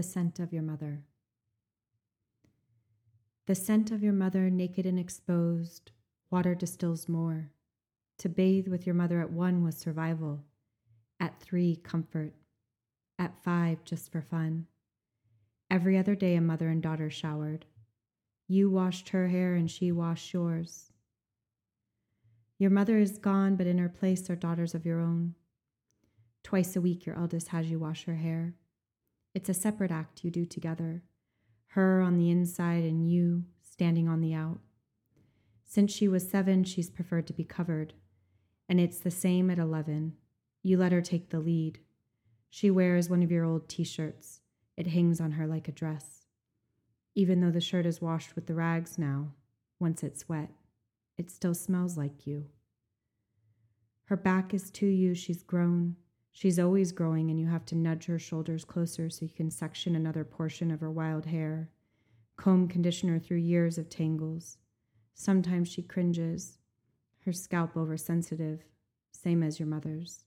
The 0.00 0.04
scent 0.04 0.40
of 0.40 0.50
your 0.50 0.62
mother. 0.62 1.02
The 3.44 3.54
scent 3.54 3.90
of 3.90 4.02
your 4.02 4.14
mother, 4.14 4.48
naked 4.48 4.86
and 4.86 4.98
exposed, 4.98 5.90
water 6.30 6.54
distills 6.54 7.06
more. 7.06 7.50
To 8.16 8.30
bathe 8.30 8.66
with 8.66 8.86
your 8.86 8.94
mother 8.94 9.20
at 9.20 9.30
one 9.30 9.62
was 9.62 9.76
survival. 9.76 10.42
At 11.20 11.38
three, 11.38 11.76
comfort. 11.76 12.32
At 13.18 13.44
five, 13.44 13.84
just 13.84 14.10
for 14.10 14.22
fun. 14.22 14.68
Every 15.70 15.98
other 15.98 16.14
day, 16.14 16.34
a 16.34 16.40
mother 16.40 16.70
and 16.70 16.82
daughter 16.82 17.10
showered. 17.10 17.66
You 18.48 18.70
washed 18.70 19.10
her 19.10 19.28
hair 19.28 19.54
and 19.54 19.70
she 19.70 19.92
washed 19.92 20.32
yours. 20.32 20.92
Your 22.56 22.70
mother 22.70 22.96
is 22.96 23.18
gone, 23.18 23.56
but 23.56 23.66
in 23.66 23.76
her 23.76 23.90
place 23.90 24.30
are 24.30 24.34
daughters 24.34 24.74
of 24.74 24.86
your 24.86 25.00
own. 25.00 25.34
Twice 26.42 26.74
a 26.74 26.80
week, 26.80 27.04
your 27.04 27.16
eldest 27.16 27.48
has 27.48 27.70
you 27.70 27.78
wash 27.78 28.04
her 28.04 28.14
hair. 28.14 28.54
It's 29.34 29.48
a 29.48 29.54
separate 29.54 29.92
act 29.92 30.24
you 30.24 30.30
do 30.30 30.44
together, 30.44 31.04
her 31.68 32.00
on 32.00 32.18
the 32.18 32.30
inside 32.30 32.82
and 32.82 33.08
you 33.08 33.44
standing 33.62 34.08
on 34.08 34.20
the 34.20 34.34
out. 34.34 34.58
Since 35.64 35.92
she 35.92 36.08
was 36.08 36.28
seven, 36.28 36.64
she's 36.64 36.90
preferred 36.90 37.28
to 37.28 37.32
be 37.32 37.44
covered, 37.44 37.94
and 38.68 38.80
it's 38.80 38.98
the 38.98 39.10
same 39.10 39.48
at 39.48 39.58
11. 39.58 40.14
You 40.64 40.76
let 40.76 40.90
her 40.90 41.00
take 41.00 41.30
the 41.30 41.38
lead. 41.38 41.78
She 42.48 42.72
wears 42.72 43.08
one 43.08 43.22
of 43.22 43.30
your 43.30 43.44
old 43.44 43.68
t 43.68 43.84
shirts, 43.84 44.40
it 44.76 44.88
hangs 44.88 45.20
on 45.20 45.32
her 45.32 45.46
like 45.46 45.68
a 45.68 45.72
dress. 45.72 46.26
Even 47.14 47.40
though 47.40 47.52
the 47.52 47.60
shirt 47.60 47.86
is 47.86 48.00
washed 48.00 48.34
with 48.34 48.46
the 48.46 48.54
rags 48.54 48.98
now, 48.98 49.34
once 49.78 50.02
it's 50.02 50.28
wet, 50.28 50.50
it 51.16 51.30
still 51.30 51.54
smells 51.54 51.96
like 51.96 52.26
you. 52.26 52.46
Her 54.06 54.16
back 54.16 54.52
is 54.52 54.72
to 54.72 54.86
you, 54.86 55.14
she's 55.14 55.44
grown. 55.44 55.94
She's 56.32 56.58
always 56.58 56.92
growing, 56.92 57.30
and 57.30 57.38
you 57.38 57.46
have 57.46 57.66
to 57.66 57.74
nudge 57.74 58.06
her 58.06 58.18
shoulders 58.18 58.64
closer 58.64 59.10
so 59.10 59.24
you 59.24 59.30
can 59.30 59.50
section 59.50 59.94
another 59.94 60.24
portion 60.24 60.70
of 60.70 60.80
her 60.80 60.90
wild 60.90 61.26
hair, 61.26 61.70
comb 62.36 62.68
conditioner 62.68 63.18
through 63.18 63.38
years 63.38 63.78
of 63.78 63.88
tangles. 63.88 64.58
Sometimes 65.14 65.68
she 65.68 65.82
cringes, 65.82 66.58
her 67.24 67.32
scalp 67.32 67.76
oversensitive, 67.76 68.64
same 69.12 69.42
as 69.42 69.58
your 69.58 69.68
mother's. 69.68 70.24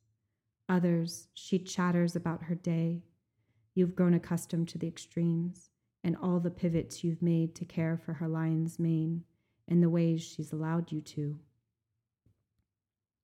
Others, 0.70 1.28
she 1.34 1.58
chatters 1.58 2.16
about 2.16 2.44
her 2.44 2.56
day. 2.56 3.04
You've 3.74 3.96
grown 3.96 4.14
accustomed 4.14 4.68
to 4.70 4.78
the 4.78 4.88
extremes 4.88 5.70
and 6.04 6.16
all 6.18 6.40
the 6.40 6.52
pivots 6.52 7.04
you've 7.04 7.22
made 7.22 7.56
to 7.56 7.66
care 7.66 7.98
for 7.98 8.14
her 8.14 8.28
lion's 8.28 8.78
mane 8.78 9.24
and 9.68 9.82
the 9.82 9.90
ways 9.90 10.22
she's 10.22 10.52
allowed 10.52 10.92
you 10.92 11.02
to. 11.02 11.40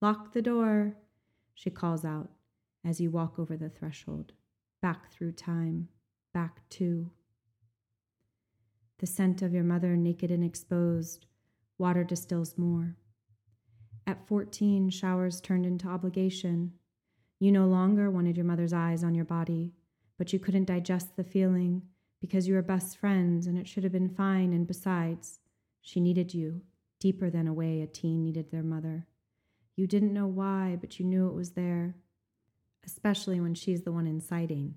Lock 0.01 0.33
the 0.33 0.41
door, 0.41 0.95
she 1.53 1.69
calls 1.69 2.05
out 2.05 2.29
as 2.85 2.99
you 3.01 3.09
walk 3.09 3.37
over 3.37 3.57
the 3.57 3.69
threshold, 3.69 4.33
back 4.81 5.11
through 5.11 5.33
time, 5.33 5.89
back 6.33 6.61
to. 6.69 7.11
The 8.99 9.07
scent 9.07 9.41
of 9.41 9.53
your 9.53 9.63
mother, 9.63 9.95
naked 9.95 10.31
and 10.31 10.43
exposed, 10.43 11.25
water 11.77 12.03
distills 12.03 12.57
more. 12.57 12.95
At 14.05 14.27
14, 14.27 14.89
showers 14.89 15.39
turned 15.39 15.65
into 15.65 15.87
obligation. 15.87 16.73
You 17.39 17.51
no 17.51 17.67
longer 17.67 18.09
wanted 18.09 18.35
your 18.35 18.45
mother's 18.45 18.73
eyes 18.73 19.03
on 19.03 19.15
your 19.15 19.25
body, 19.25 19.73
but 20.17 20.33
you 20.33 20.39
couldn't 20.39 20.65
digest 20.65 21.15
the 21.15 21.23
feeling 21.23 21.83
because 22.19 22.47
you 22.47 22.53
were 22.53 22.61
best 22.61 22.97
friends 22.97 23.47
and 23.47 23.57
it 23.57 23.67
should 23.67 23.83
have 23.83 23.93
been 23.93 24.09
fine. 24.09 24.51
And 24.51 24.67
besides, 24.67 25.39
she 25.81 25.99
needed 25.99 26.33
you 26.33 26.61
deeper 26.99 27.29
than 27.29 27.47
a 27.47 27.53
way 27.53 27.81
a 27.81 27.87
teen 27.87 28.21
needed 28.21 28.51
their 28.51 28.63
mother. 28.63 29.07
You 29.77 29.87
didn't 29.87 30.13
know 30.13 30.27
why, 30.27 30.77
but 30.79 30.99
you 30.99 31.05
knew 31.05 31.27
it 31.27 31.33
was 31.33 31.51
there 31.51 31.95
especially 32.85 33.39
when 33.39 33.53
she's 33.53 33.83
the 33.83 33.91
one 33.91 34.07
inciting. 34.07 34.75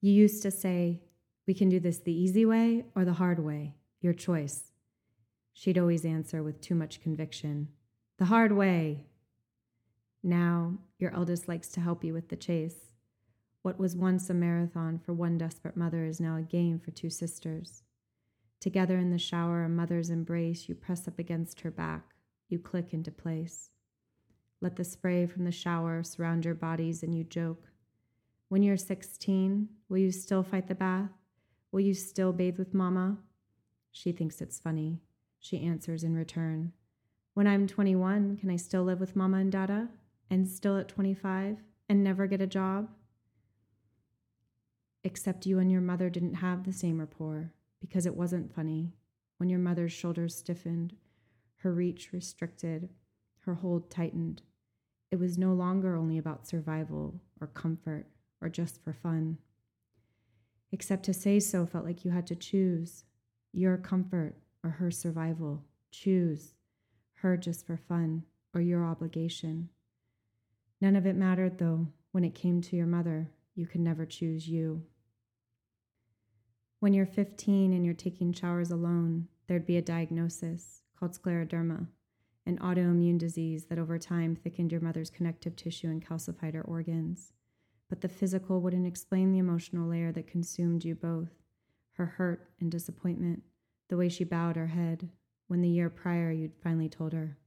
You 0.00 0.12
used 0.12 0.42
to 0.42 0.50
say, 0.50 1.02
We 1.46 1.54
can 1.54 1.68
do 1.68 1.80
this 1.80 1.98
the 1.98 2.12
easy 2.12 2.44
way 2.44 2.84
or 2.94 3.04
the 3.04 3.14
hard 3.14 3.44
way, 3.44 3.74
your 4.00 4.12
choice. 4.12 4.72
She'd 5.52 5.78
always 5.78 6.04
answer 6.04 6.42
with 6.42 6.60
too 6.60 6.74
much 6.74 7.00
conviction, 7.00 7.68
The 8.18 8.26
hard 8.26 8.52
way. 8.52 9.06
Now, 10.22 10.78
your 10.98 11.14
eldest 11.14 11.48
likes 11.48 11.68
to 11.68 11.80
help 11.80 12.02
you 12.02 12.12
with 12.12 12.28
the 12.28 12.36
chase. 12.36 12.92
What 13.62 13.78
was 13.78 13.96
once 13.96 14.30
a 14.30 14.34
marathon 14.34 14.98
for 14.98 15.12
one 15.12 15.38
desperate 15.38 15.76
mother 15.76 16.04
is 16.04 16.20
now 16.20 16.36
a 16.36 16.42
game 16.42 16.78
for 16.78 16.90
two 16.90 17.10
sisters. 17.10 17.82
Together 18.60 18.96
in 18.96 19.10
the 19.10 19.18
shower, 19.18 19.64
a 19.64 19.68
mother's 19.68 20.10
embrace, 20.10 20.68
you 20.68 20.74
press 20.74 21.06
up 21.06 21.18
against 21.18 21.60
her 21.60 21.70
back, 21.70 22.14
you 22.48 22.58
click 22.58 22.92
into 22.92 23.10
place. 23.10 23.70
Let 24.60 24.76
the 24.76 24.84
spray 24.84 25.26
from 25.26 25.44
the 25.44 25.52
shower 25.52 26.02
surround 26.02 26.44
your 26.44 26.54
bodies 26.54 27.02
and 27.02 27.14
you 27.14 27.24
joke. 27.24 27.68
When 28.48 28.62
you're 28.62 28.76
16, 28.76 29.68
will 29.88 29.98
you 29.98 30.10
still 30.10 30.42
fight 30.42 30.68
the 30.68 30.74
bath? 30.74 31.10
Will 31.72 31.80
you 31.80 31.94
still 31.94 32.32
bathe 32.32 32.58
with 32.58 32.72
Mama? 32.72 33.18
She 33.90 34.12
thinks 34.12 34.40
it's 34.40 34.58
funny. 34.58 35.00
She 35.38 35.60
answers 35.60 36.04
in 36.04 36.14
return. 36.14 36.72
When 37.34 37.46
I'm 37.46 37.66
21, 37.66 38.38
can 38.38 38.50
I 38.50 38.56
still 38.56 38.82
live 38.82 38.98
with 38.98 39.14
Mama 39.14 39.38
and 39.38 39.52
Dada? 39.52 39.88
And 40.30 40.48
still 40.48 40.78
at 40.78 40.88
25? 40.88 41.58
And 41.88 42.02
never 42.02 42.26
get 42.26 42.40
a 42.40 42.46
job? 42.46 42.88
Except 45.04 45.46
you 45.46 45.58
and 45.58 45.70
your 45.70 45.82
mother 45.82 46.08
didn't 46.08 46.34
have 46.34 46.64
the 46.64 46.72
same 46.72 46.98
rapport 46.98 47.52
because 47.80 48.06
it 48.06 48.16
wasn't 48.16 48.54
funny. 48.54 48.92
When 49.36 49.50
your 49.50 49.58
mother's 49.58 49.92
shoulders 49.92 50.34
stiffened, 50.34 50.94
her 51.58 51.72
reach 51.72 52.12
restricted, 52.12 52.88
her 53.46 53.54
hold 53.54 53.90
tightened. 53.90 54.42
It 55.10 55.18
was 55.18 55.38
no 55.38 55.54
longer 55.54 55.96
only 55.96 56.18
about 56.18 56.46
survival 56.46 57.20
or 57.40 57.46
comfort 57.46 58.06
or 58.42 58.48
just 58.48 58.82
for 58.82 58.92
fun. 58.92 59.38
Except 60.72 61.04
to 61.04 61.14
say 61.14 61.40
so 61.40 61.64
felt 61.64 61.84
like 61.84 62.04
you 62.04 62.10
had 62.10 62.26
to 62.26 62.34
choose 62.34 63.04
your 63.52 63.76
comfort 63.78 64.34
or 64.62 64.70
her 64.70 64.90
survival. 64.90 65.64
Choose 65.92 66.54
her 67.20 67.36
just 67.36 67.66
for 67.66 67.76
fun 67.76 68.24
or 68.52 68.60
your 68.60 68.84
obligation. 68.84 69.70
None 70.80 70.96
of 70.96 71.06
it 71.06 71.16
mattered, 71.16 71.58
though, 71.58 71.86
when 72.12 72.24
it 72.24 72.34
came 72.34 72.60
to 72.62 72.76
your 72.76 72.86
mother. 72.86 73.30
You 73.54 73.66
could 73.66 73.80
never 73.80 74.04
choose 74.04 74.48
you. 74.48 74.82
When 76.80 76.92
you're 76.92 77.06
15 77.06 77.72
and 77.72 77.84
you're 77.84 77.94
taking 77.94 78.32
showers 78.32 78.70
alone, 78.70 79.28
there'd 79.46 79.64
be 79.64 79.78
a 79.78 79.82
diagnosis 79.82 80.82
called 80.98 81.12
scleroderma 81.12 81.86
an 82.46 82.58
autoimmune 82.58 83.18
disease 83.18 83.66
that 83.66 83.78
over 83.78 83.98
time 83.98 84.36
thickened 84.36 84.70
your 84.70 84.80
mother's 84.80 85.10
connective 85.10 85.56
tissue 85.56 85.88
and 85.88 86.06
calcified 86.06 86.54
her 86.54 86.62
organs. 86.62 87.32
But 87.88 88.00
the 88.00 88.08
physical 88.08 88.60
wouldn't 88.60 88.86
explain 88.86 89.32
the 89.32 89.38
emotional 89.38 89.88
layer 89.88 90.12
that 90.12 90.26
consumed 90.26 90.84
you 90.84 90.94
both 90.94 91.30
her 91.94 92.06
hurt 92.06 92.50
and 92.60 92.70
disappointment, 92.70 93.42
the 93.88 93.96
way 93.96 94.08
she 94.08 94.22
bowed 94.24 94.56
her 94.56 94.66
head 94.66 95.08
when 95.48 95.62
the 95.62 95.68
year 95.68 95.88
prior 95.88 96.30
you'd 96.30 96.56
finally 96.62 96.88
told 96.88 97.12
her, 97.12 97.38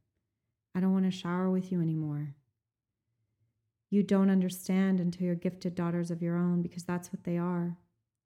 I 0.74 0.80
don't 0.80 0.94
want 0.94 1.06
to 1.06 1.12
shower 1.12 1.50
with 1.50 1.72
you 1.72 1.82
anymore. 1.82 2.36
You 3.90 4.04
don't 4.04 4.30
understand 4.30 5.00
until 5.00 5.26
you're 5.26 5.36
gifted 5.36 5.76
daughters 5.76 6.12
of 6.12 6.22
your 6.22 6.38
own 6.38 6.62
because 6.62 6.84
that's 6.84 7.12
what 7.12 7.24
they 7.24 7.38
are 7.38 7.78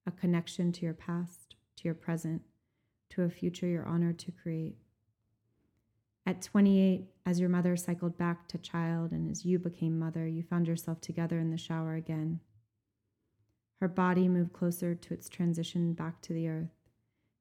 a 0.06 0.12
connection 0.12 0.72
to 0.74 0.82
your 0.86 0.94
past, 0.94 1.56
to 1.78 1.86
your 1.86 1.94
present, 1.94 2.42
to 3.10 3.22
a 3.24 3.30
future 3.30 3.68
you're 3.68 3.86
honored 3.86 4.20
to 4.20 4.32
create. 4.32 4.76
At 6.26 6.42
28, 6.42 7.06
as 7.26 7.40
your 7.40 7.50
mother 7.50 7.76
cycled 7.76 8.18
back 8.18 8.48
to 8.48 8.58
child 8.58 9.12
and 9.12 9.30
as 9.30 9.46
you 9.46 9.60
became 9.60 10.00
mother, 10.00 10.28
you 10.28 10.42
found 10.42 10.68
yourself 10.68 11.02
together 11.02 11.40
in 11.40 11.50
the 11.50 11.58
shower 11.58 11.96
again. 11.96 12.40
Her 13.82 13.90
body 13.90 14.30
moved 14.30 14.54
closer 14.54 14.96
to 14.96 15.14
its 15.14 15.28
transition 15.28 15.94
back 15.94 16.22
to 16.22 16.34
the 16.34 16.48
earth. 16.48 16.72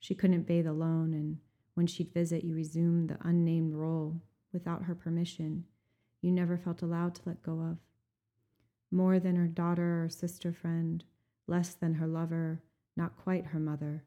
She 0.01 0.17
couldn't 0.17 0.49
bathe 0.49 0.67
alone, 0.67 1.15
and 1.15 1.39
when 1.75 1.87
she'd 1.87 2.13
visit, 2.13 2.43
you 2.43 2.55
resumed 2.55 3.11
the 3.11 3.19
unnamed 3.23 3.75
role 3.75 4.21
without 4.53 4.85
her 4.85 4.97
permission 4.97 5.65
you 6.23 6.31
never 6.31 6.57
felt 6.57 6.83
allowed 6.83 7.17
to 7.17 7.23
let 7.27 7.43
go 7.43 7.61
of. 7.61 7.79
More 8.91 9.19
than 9.19 9.37
her 9.37 9.49
daughter 9.49 10.05
or 10.05 10.09
sister 10.09 10.53
friend, 10.53 11.05
less 11.47 11.75
than 11.75 11.95
her 11.95 12.07
lover, 12.07 12.63
not 12.97 13.17
quite 13.17 13.47
her 13.47 13.59
mother. 13.59 14.05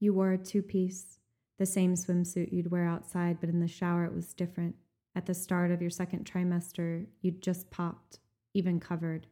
You 0.00 0.12
wore 0.12 0.32
a 0.32 0.38
two 0.38 0.62
piece, 0.62 1.20
the 1.58 1.66
same 1.66 1.94
swimsuit 1.94 2.52
you'd 2.52 2.70
wear 2.70 2.86
outside, 2.86 3.38
but 3.40 3.48
in 3.48 3.60
the 3.60 3.68
shower 3.68 4.04
it 4.04 4.14
was 4.14 4.34
different. 4.34 4.76
At 5.14 5.26
the 5.26 5.34
start 5.34 5.70
of 5.70 5.80
your 5.80 5.90
second 5.90 6.30
trimester, 6.30 7.06
you'd 7.22 7.42
just 7.42 7.70
popped, 7.70 8.18
even 8.52 8.80
covered. 8.80 9.26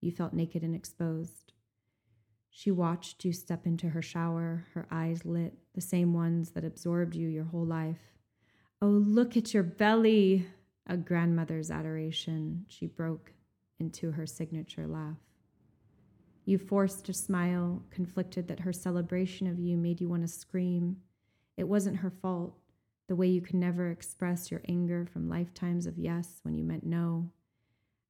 You 0.00 0.10
felt 0.10 0.32
naked 0.32 0.62
and 0.62 0.74
exposed. 0.74 1.52
She 2.50 2.70
watched 2.70 3.24
you 3.24 3.32
step 3.32 3.66
into 3.66 3.90
her 3.90 4.02
shower, 4.02 4.66
her 4.74 4.86
eyes 4.90 5.24
lit, 5.24 5.54
the 5.74 5.80
same 5.80 6.14
ones 6.14 6.50
that 6.50 6.64
absorbed 6.64 7.14
you 7.14 7.28
your 7.28 7.44
whole 7.44 7.66
life. 7.66 8.00
Oh, 8.80 8.86
look 8.86 9.36
at 9.36 9.52
your 9.52 9.62
belly! 9.62 10.46
A 10.86 10.96
grandmother's 10.96 11.70
adoration. 11.70 12.64
She 12.68 12.86
broke 12.86 13.32
into 13.78 14.12
her 14.12 14.26
signature 14.26 14.86
laugh. 14.86 15.18
You 16.46 16.56
forced 16.56 17.10
a 17.10 17.12
smile, 17.12 17.82
conflicted 17.90 18.48
that 18.48 18.60
her 18.60 18.72
celebration 18.72 19.46
of 19.46 19.58
you 19.58 19.76
made 19.76 20.00
you 20.00 20.08
want 20.08 20.22
to 20.22 20.28
scream. 20.28 20.96
It 21.58 21.66
wasn't 21.66 21.96
her 21.96 22.10
fault, 22.10 22.56
the 23.08 23.16
way 23.16 23.26
you 23.26 23.40
could 23.40 23.56
never 23.56 23.90
express 23.90 24.48
your 24.48 24.62
anger 24.68 25.04
from 25.12 25.28
lifetimes 25.28 25.86
of 25.86 25.98
yes 25.98 26.38
when 26.44 26.54
you 26.54 26.62
meant 26.62 26.86
no. 26.86 27.32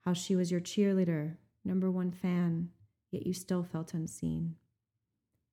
How 0.00 0.12
she 0.12 0.37
was 0.37 0.50
your 0.50 0.61
cheerleader, 0.61 1.39
number 1.65 1.91
one 1.91 2.12
fan, 2.12 2.69
yet 3.11 3.27
you 3.27 3.33
still 3.33 3.62
felt 3.62 3.95
unseen. 3.95 4.56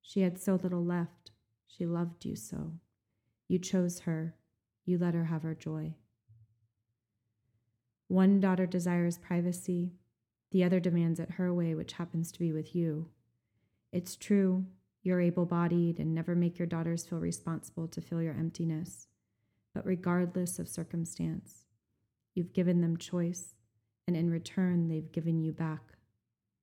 She 0.01 0.21
had 0.21 0.37
so 0.37 0.59
little 0.61 0.83
left. 0.83 1.31
She 1.67 1.85
loved 1.85 2.25
you 2.25 2.35
so. 2.35 2.73
You 3.47 3.59
chose 3.59 4.01
her. 4.01 4.35
You 4.83 4.97
let 4.97 5.13
her 5.13 5.25
have 5.25 5.43
her 5.43 5.55
joy. 5.55 5.95
One 8.09 8.41
daughter 8.41 8.65
desires 8.65 9.17
privacy, 9.17 9.93
the 10.51 10.65
other 10.65 10.81
demands 10.81 11.21
it 11.21 11.31
her 11.31 11.53
way, 11.53 11.73
which 11.73 11.93
happens 11.93 12.29
to 12.33 12.39
be 12.39 12.51
with 12.51 12.75
you. 12.75 13.07
It's 13.93 14.17
true, 14.17 14.65
you're 15.05 15.21
able 15.21 15.45
bodied 15.45 15.99
and 15.99 16.15
never 16.15 16.35
make 16.35 16.57
your 16.57 16.65
daughters 16.65 17.05
feel 17.05 17.19
responsible 17.19 17.87
to 17.87 18.01
fill 18.01 18.23
your 18.23 18.33
emptiness. 18.33 19.07
But 19.71 19.85
regardless 19.85 20.57
of 20.57 20.67
circumstance, 20.67 21.65
you've 22.33 22.53
given 22.53 22.81
them 22.81 22.97
choice, 22.97 23.53
and 24.07 24.17
in 24.17 24.31
return, 24.31 24.87
they've 24.87 25.11
given 25.11 25.39
you 25.39 25.53
back 25.53 25.93